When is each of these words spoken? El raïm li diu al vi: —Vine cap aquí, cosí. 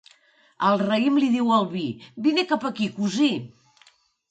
El 0.69 0.79
raïm 0.81 1.19
li 1.23 1.29
diu 1.35 1.51
al 1.59 1.69
vi: 1.75 1.85
—Vine 2.29 2.47
cap 2.55 2.67
aquí, 2.73 2.91
cosí. 2.99 3.31